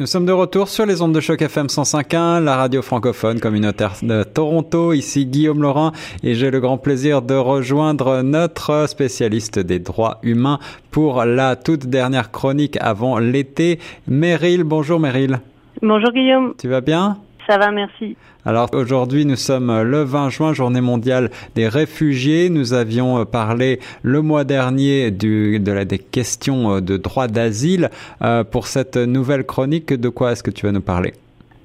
[0.00, 3.94] Nous sommes de retour sur les ondes de choc FM 105.1, la radio francophone communautaire
[4.00, 4.92] de Toronto.
[4.92, 5.90] Ici Guillaume Laurent
[6.22, 10.60] et j'ai le grand plaisir de rejoindre notre spécialiste des droits humains
[10.92, 13.80] pour la toute dernière chronique avant l'été.
[14.06, 15.40] Meryl, bonjour Meryl.
[15.82, 16.54] Bonjour Guillaume.
[16.58, 17.18] Tu vas bien?
[17.48, 18.16] Ça va, merci.
[18.44, 22.50] Alors aujourd'hui, nous sommes le 20 juin, journée mondiale des réfugiés.
[22.50, 27.88] Nous avions parlé le mois dernier du, de la, des questions de droit d'asile.
[28.22, 31.14] Euh, pour cette nouvelle chronique, de quoi est-ce que tu vas nous parler?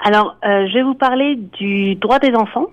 [0.03, 2.67] Alors, euh, je vais vous parler du droit des enfants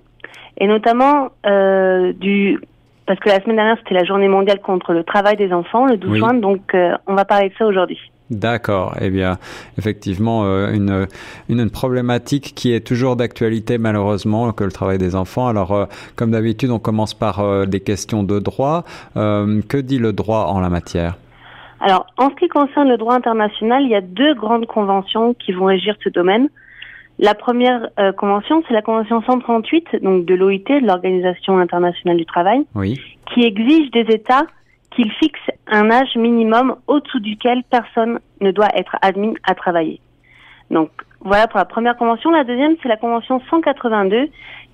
[0.57, 2.59] et notamment euh, du
[3.07, 5.97] parce que la semaine dernière c'était la journée mondiale contre le travail des enfants, le
[5.97, 6.19] 12 Oui.
[6.19, 7.99] juin, donc euh, on va parler de ça aujourd'hui.
[8.31, 8.95] D'accord.
[9.01, 9.37] Eh bien,
[9.77, 11.07] effectivement, euh, une,
[11.49, 15.47] une, une problématique qui est toujours d'actualité, malheureusement, que le travail des enfants.
[15.47, 15.85] Alors, euh,
[16.15, 18.85] comme d'habitude, on commence par euh, des questions de droit.
[19.15, 21.17] Que dit le droit en la matière?
[21.81, 25.51] Alors, en ce qui concerne le droit international, il y a deux grandes conventions qui
[25.51, 26.47] vont régir ce domaine.
[27.19, 32.61] La première convention, c'est la convention 138, donc de l'OIT, de l'Organisation internationale du travail,
[32.75, 32.99] Oui.
[33.33, 34.45] qui exige des États
[34.91, 39.99] qu'ils fixent un âge minimum au-dessous duquel personne ne doit être admis à travailler.
[40.69, 40.89] Donc
[41.21, 42.31] voilà pour la première convention.
[42.31, 44.29] La deuxième, c'est la convention 182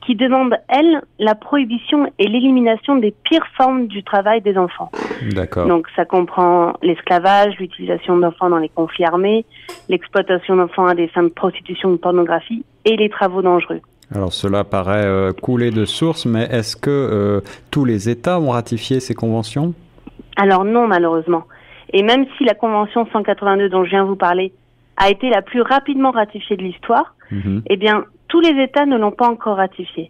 [0.05, 4.91] qui demande, elle, la prohibition et l'élimination des pires formes du travail des enfants.
[5.31, 5.67] D'accord.
[5.67, 9.45] Donc ça comprend l'esclavage, l'utilisation d'enfants dans les conflits armés,
[9.89, 13.81] l'exploitation d'enfants à des fins de prostitution ou de pornographie et les travaux dangereux.
[14.15, 18.51] Alors, cela paraît euh, couler de source, mais est-ce que euh, tous les États ont
[18.51, 19.73] ratifié ces conventions?
[20.37, 21.43] Alors non, malheureusement.
[21.93, 24.53] Et même si la Convention 182 dont je viens vous parler
[24.97, 27.63] a été la plus rapidement ratifiée de l'histoire, Mhm.
[27.69, 30.09] eh bien, tous les États ne l'ont pas encore ratifiée.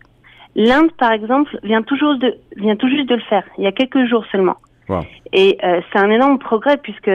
[0.56, 3.72] L'Inde, par exemple, vient toujours de, vient tout juste de le faire, il y a
[3.72, 4.58] quelques jours seulement.
[4.90, 5.02] Wow.
[5.34, 7.12] Et euh, c'est un énorme progrès puisque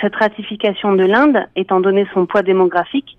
[0.00, 3.18] cette ratification de l'Inde, étant donné son poids démographique,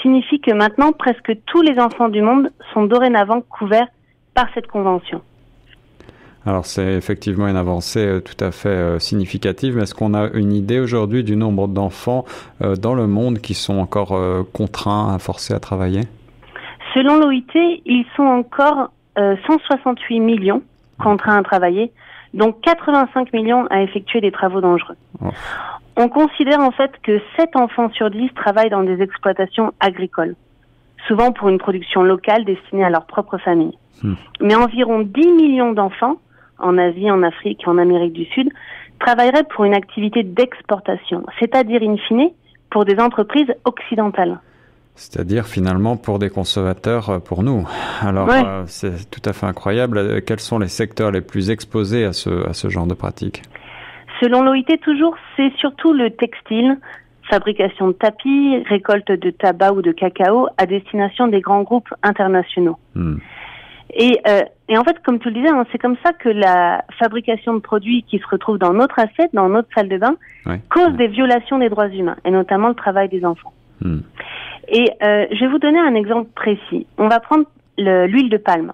[0.00, 3.88] signifie que maintenant presque tous les enfants du monde sont dorénavant couverts
[4.34, 5.20] par cette convention.
[6.44, 10.28] Alors, c'est effectivement une avancée euh, tout à fait euh, significative, mais est-ce qu'on a
[10.34, 12.24] une idée aujourd'hui du nombre d'enfants
[12.62, 14.18] euh, dans le monde qui sont encore
[14.52, 16.02] contraints, forcés à travailler?
[16.94, 20.62] Selon l'OIT, ils sont encore euh, 168 millions
[20.98, 21.92] contraints à travailler,
[22.34, 24.96] dont 85 millions à effectuer des travaux dangereux.
[25.22, 25.28] Oh.
[25.96, 30.34] On considère en fait que 7 enfants sur 10 travaillent dans des exploitations agricoles,
[31.06, 33.76] souvent pour une production locale destinée à leur propre famille.
[34.02, 34.14] Hmm.
[34.40, 36.16] Mais environ 10 millions d'enfants,
[36.58, 38.48] en Asie, en Afrique en Amérique du Sud,
[39.00, 42.30] travailleraient pour une activité d'exportation, c'est-à-dire in fine
[42.70, 44.38] pour des entreprises occidentales.
[44.94, 47.66] C'est-à-dire finalement pour des consommateurs, euh, pour nous.
[48.02, 48.44] Alors Ouais.
[48.44, 49.98] euh, c'est tout à fait incroyable.
[49.98, 53.42] Euh, Quels sont les secteurs les plus exposés à ce, à ce genre de pratique?
[54.20, 56.78] Selon l'OIT, toujours, c'est surtout le textile,
[57.28, 62.76] fabrication de tapis, récolte de tabac ou de cacao à destination des grands groupes internationaux.
[62.94, 63.16] Hmm.
[63.94, 66.84] Et, euh, et en fait, comme tu le disais, hein, c'est comme ça que la
[66.98, 70.16] fabrication de produits qui se retrouvent dans notre assiette, dans notre salle de bain,
[70.46, 70.60] Ouais.
[70.70, 73.52] cause des violations des droits humains, et notamment le travail des enfants.
[73.82, 73.98] Hmm.
[74.68, 76.86] Et euh, je vais vous donner un exemple précis.
[76.96, 77.44] On va prendre
[77.76, 78.72] le- l'huile de palme.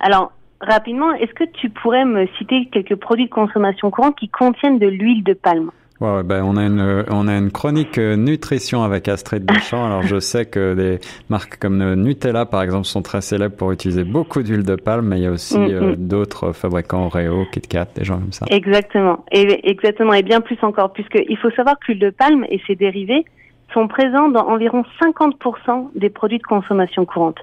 [0.00, 4.78] Alors, rapidement, est-ce que tu pourrais me citer quelques produits de consommation courante qui contiennent
[4.78, 5.70] de l'huile de palme?
[6.00, 9.84] Ouais, ben on a une euh, on a une chronique euh, nutrition avec Astrid Deschamps.
[9.84, 13.70] Alors je sais que des marques comme euh, Nutella par exemple sont très célèbres pour
[13.70, 15.96] utiliser beaucoup d'huile de palme, mais il y a aussi Mm, euh, mm.
[15.96, 18.46] d'autres fabricants Oreo, KitKat, des gens comme ça.
[18.48, 19.24] Exactement.
[19.32, 22.74] Et exactement, et bien plus encore, puisqu'il faut savoir que l'huile de palme et ses
[22.74, 23.24] dérivés
[23.72, 27.38] sont présents dans environ 50% des produits de consommation courante.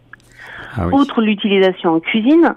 [0.76, 0.94] Ah oui.
[0.94, 2.56] Outre l'utilisation en cuisine,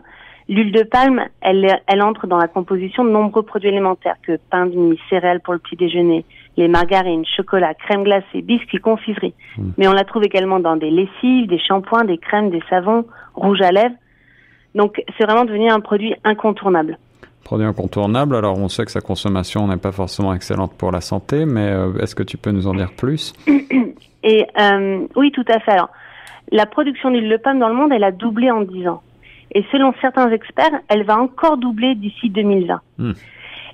[0.50, 4.66] l'huile de palme, elle, elle entre dans la composition de nombreux produits alimentaires que pain
[4.66, 6.24] de mie, céréales pour le petit déjeuner,
[6.56, 9.34] les margarines, chocolat, crème glacée, biscuits, confiseries.
[9.56, 9.70] Mm.
[9.78, 13.62] Mais on la trouve également dans des lessives, des shampoings, des crèmes, des savons, rouges
[13.62, 13.94] à lèvres.
[14.74, 16.98] Donc c'est vraiment devenu un produit incontournable.
[17.44, 18.34] Produit incontournable.
[18.34, 21.96] Alors on sait que sa consommation n'est pas forcément excellente pour la santé, mais euh,
[22.00, 23.32] est-ce que tu peux nous en dire plus?
[24.22, 25.72] Et euh, oui, tout à fait.
[25.72, 25.88] Alors,
[26.52, 29.02] la production d'huile de palme dans le monde, elle a doublé en 10 ans.
[29.52, 32.80] Et selon certains experts, elle va encore doubler d'ici 2020.
[32.98, 33.12] Hmm.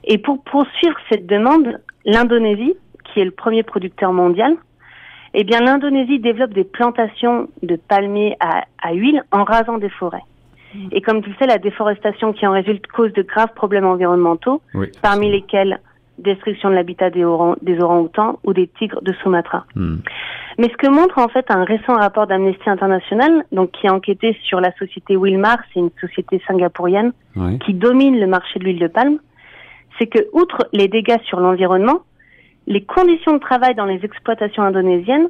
[0.05, 2.75] Et pour poursuivre cette demande, l'Indonésie,
[3.05, 4.55] qui est le premier producteur mondial,
[5.35, 10.23] eh bien l'Indonésie développe des plantations de palmiers à, à huile en rasant des forêts.
[10.93, 14.61] Et comme tu le sais, la déforestation qui en résulte cause de graves problèmes environnementaux,
[14.75, 14.89] Oui.
[15.03, 15.79] parmi lesquels
[16.19, 19.65] destruction de l'habitat des, orang- des orang-outans ou des tigres de Sumatra.
[19.75, 19.97] Hmm.
[20.59, 24.37] Mais ce que montre en fait un récent rapport d'Amnesty International, donc qui a enquêté
[24.45, 27.59] sur la société Wilmar, c'est une société singapourienne Oui.
[27.59, 29.19] qui domine le marché de l'huile de palme,
[29.99, 32.01] c'est que outre les dégâts sur l'environnement,
[32.67, 35.29] les conditions de travail dans les exploitations indonésiennes,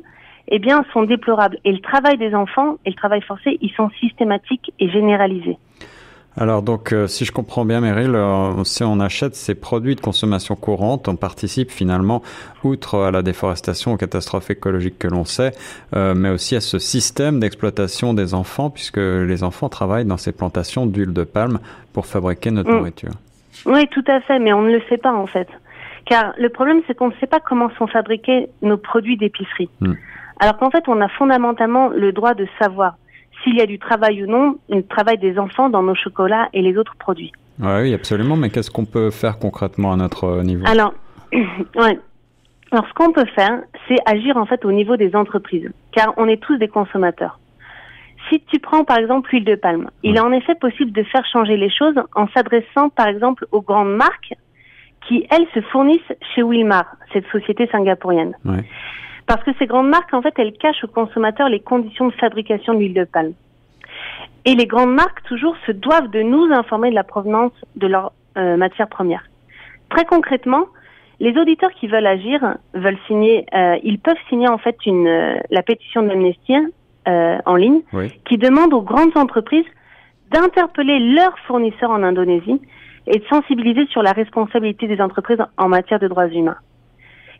[0.48, 1.58] eh bien, sont déplorables.
[1.64, 5.58] Et le travail des enfants et le travail forcé, ils sont systématiques et généralisés.
[6.38, 10.02] Alors donc, euh, si je comprends bien, Meryl, euh, si on achète ces produits de
[10.02, 12.22] consommation courante, on participe finalement,
[12.62, 15.52] outre à la déforestation, aux catastrophes écologiques que l'on sait,
[15.94, 20.32] euh, mais aussi à ce système d'exploitation des enfants, puisque les enfants travaillent dans ces
[20.32, 21.58] plantations d'huile de palme
[21.94, 22.76] pour fabriquer notre mm.
[22.76, 23.12] nourriture.
[23.64, 25.48] Oui, tout à fait, mais on ne le sait pas en fait.
[26.04, 29.70] Car le problème, c'est qu'on ne sait pas comment sont fabriqués nos produits d'épicerie.
[29.80, 29.94] Mm.
[30.38, 32.96] Alors qu'en fait, on a fondamentalement le droit de savoir
[33.42, 36.62] s'il y a du travail ou non, le travail des enfants dans nos chocolats et
[36.62, 37.32] les autres produits.
[37.60, 38.36] oui, absolument.
[38.36, 40.64] Mais qu'est-ce qu'on peut faire concrètement à notre niveau?
[40.66, 40.94] Alors,
[41.32, 41.98] ouais.
[42.72, 46.26] Alors, ce qu'on peut faire, c'est agir en fait au niveau des entreprises, car on
[46.26, 47.38] est tous des consommateurs.
[48.28, 51.24] Si tu prends par exemple l'huile de palme, il est en effet possible de faire
[51.32, 54.34] changer les choses en s'adressant par exemple aux grandes marques
[55.06, 56.00] qui, elles, se fournissent
[56.34, 58.34] chez Wilmar, cette société singapourienne.
[58.44, 58.64] Ouais.
[59.26, 62.74] Parce que ces grandes marques, en fait, elles cachent aux consommateurs les conditions de fabrication
[62.74, 63.34] de l'huile de palme.
[64.44, 68.12] Et les grandes marques, toujours, se doivent de nous informer de la provenance de leurs
[68.36, 69.24] euh, matières premières.
[69.88, 70.66] Très concrètement,
[71.18, 72.40] les auditeurs qui veulent agir
[72.74, 76.54] veulent signer, euh, ils peuvent signer en fait une euh, la pétition d'amnistie
[77.08, 77.80] euh, en ligne
[78.28, 79.64] qui demande aux grandes entreprises
[80.30, 82.60] d'interpeller leurs fournisseurs en Indonésie
[83.06, 86.56] et de sensibiliser sur la responsabilité des entreprises en matière de droits humains.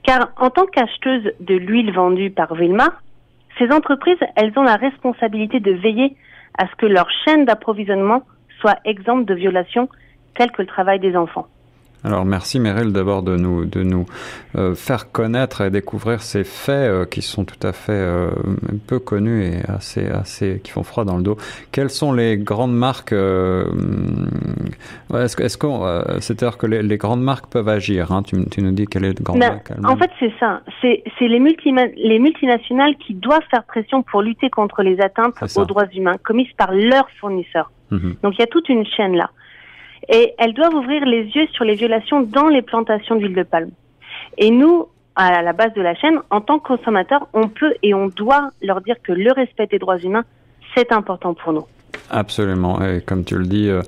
[0.07, 2.93] Car en tant qu'acheteuse de l'huile vendue par Vilma,
[3.59, 6.17] ces entreprises, elles ont la responsabilité de veiller
[6.57, 8.23] à ce que leur chaîne d'approvisionnement
[8.61, 9.89] soit exempte de violations
[10.37, 11.49] telles que le travail des enfants.
[12.07, 14.07] Alors merci Meryl d'abord de nous de nous
[14.57, 18.31] euh, faire connaître et découvrir ces faits euh, qui sont tout à fait euh,
[18.87, 21.37] peu connus et assez assez qui font froid dans le dos.
[21.73, 23.67] Quelles sont les grandes marques Est-ce
[25.35, 25.85] que est-ce qu'on
[26.21, 28.23] c'est-à-dire que les, grandes marques peuvent agir hein?
[28.23, 30.61] tu, tu, nous dis quelle est grande ben, marque En fait c'est ça.
[30.81, 35.65] C'est les multi les multinationales qui doivent faire pression pour lutter contre les atteintes aux
[35.65, 37.73] droits humains commises par leurs fournisseurs.
[37.91, 38.15] Mhm.
[38.23, 39.31] Donc il y a toute une chaîne là
[40.09, 43.71] et elles doivent ouvrir les yeux sur les violations dans les plantations d'huile de palme.
[44.39, 44.87] Et nous,
[45.17, 48.51] à la base de la chaîne, en tant que consommateurs, on peut et on doit
[48.63, 50.25] leur dire que le respect des droits humains,
[50.75, 51.67] c'est important pour nous.
[52.11, 52.81] Absolument.
[52.83, 53.83] Et comme tu le dis, euh,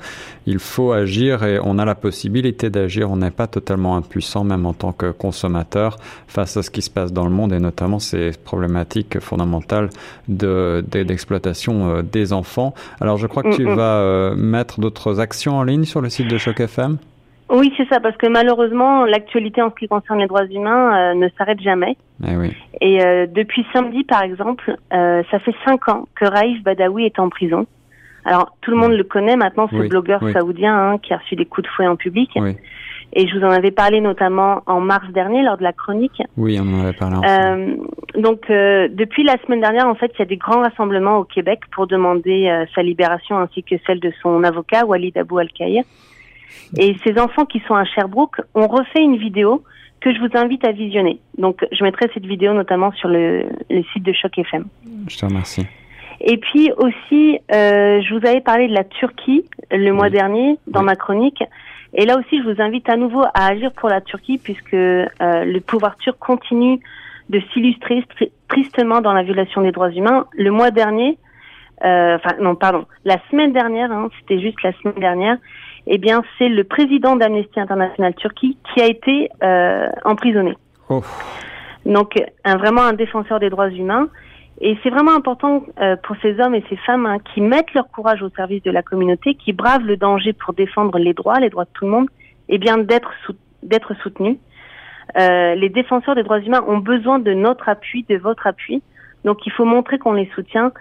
[0.47, 3.11] il faut agir et on a la possibilité d'agir.
[3.11, 6.91] On n'est pas totalement impuissant, même en tant que consommateur, face à ce qui se
[6.91, 9.91] passe dans le monde et notamment ces problématiques fondamentales
[10.29, 12.75] d'exploitation de, euh, des enfants.
[13.01, 13.77] Alors, je crois que tu mm, mm.
[13.77, 16.99] vas euh, mettre d'autres actions en ligne sur le site de Choc FM.
[17.51, 21.31] Oui, c'est ça, parce que malheureusement, l'actualité en ce qui concerne les droits humains ne
[21.39, 21.97] s'arrête jamais.
[22.23, 22.55] Eh oui.
[22.83, 27.67] Et depuis samedi, par exemple, ça fait cinq ans que Raif Badawi est en prison.
[28.29, 31.47] Alors, tout le monde le connaît maintenant, ce blogueur saoudien hein, qui a reçu des
[31.47, 32.31] coups de fouet en public.
[33.15, 36.21] Et je vous en avais parlé notamment en mars dernier lors de la chronique.
[36.37, 37.17] Oui, on en avait parlé.
[37.27, 37.77] Euh,
[38.21, 41.25] donc, euh, depuis la semaine dernière, en fait, il y a des grands rassemblements au
[41.25, 45.85] Québec pour demander euh, sa libération ainsi que celle de son avocat, Walid Abou Al-Kaïr.
[46.77, 49.65] Et ces enfants qui sont à Sherbrooke ont refait une vidéo
[50.03, 51.19] que je vous invite à visionner.
[51.39, 54.67] Donc, je mettrai cette vidéo notamment sur le, le site de Choc FM.
[55.09, 55.67] Je te remercie.
[56.21, 60.83] Et puis aussi, euh, je vous avais parlé de la Turquie le mois dernier dans
[60.83, 61.43] ma chronique.
[61.95, 65.07] Et là aussi, je vous invite à nouveau à agir pour la Turquie puisque euh,
[65.19, 66.81] le pouvoir turc continue
[67.29, 68.05] de s'illustrer
[68.49, 70.27] tristement dans la violation des droits humains.
[70.33, 71.19] Le mois dernier,
[71.85, 75.37] euh, enfin non, pardon, la semaine dernière, hein, c'était juste la semaine dernière,
[75.87, 80.55] eh bien, c'est le président d'Amnesty International Turquie qui a été euh, emprisonné.
[80.89, 81.03] Oh.
[81.87, 82.15] Donc,
[82.45, 84.09] un, vraiment un défenseur des droits humains.
[84.61, 87.89] Et c'est vraiment important euh, pour ces hommes et ces femmes hein, qui mettent leur
[87.91, 91.49] courage au service de la communauté, qui bravent le danger pour défendre les droits, les
[91.49, 92.09] droits de tout le monde,
[92.49, 93.13] et bien d'être
[93.63, 94.39] d'être soutenus.
[95.17, 98.83] Euh, les défenseurs des droits humains ont besoin de notre appui, de votre appui.
[99.25, 100.73] Donc il faut montrer qu'on les soutient.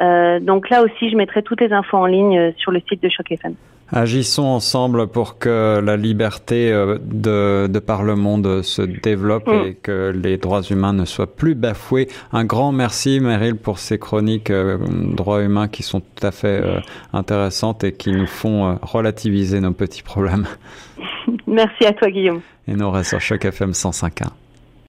[0.00, 3.08] Euh, donc là aussi, je mettrai toutes les infos en ligne sur le site de
[3.08, 3.54] Choc FM.
[3.92, 9.66] Agissons ensemble pour que la liberté euh, de, de par le monde se développe mm.
[9.66, 12.08] et que les droits humains ne soient plus bafoués.
[12.32, 14.78] Un grand merci, Meryl, pour ces chroniques euh,
[15.14, 16.80] droits humains qui sont tout à fait euh,
[17.12, 20.46] intéressantes et qui nous font relativiser nos petits problèmes.
[21.46, 22.40] Merci à toi, Guillaume.
[22.66, 24.45] Et nous, on reste sur Choc FM 105.1.